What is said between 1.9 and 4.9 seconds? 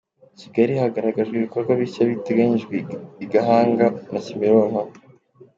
biteganyijwe i Gahanga na Kimironko